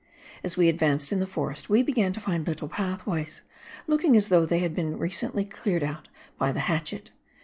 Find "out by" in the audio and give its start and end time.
5.83-6.51